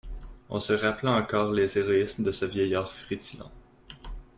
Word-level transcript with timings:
On 0.49 0.59
se 0.59 0.73
rappelait 0.73 1.11
encore 1.11 1.51
les 1.51 1.77
héroïsmes 1.77 2.23
de 2.23 2.31
ce 2.31 2.45
vieillard 2.45 2.91
frétillant. 2.91 3.51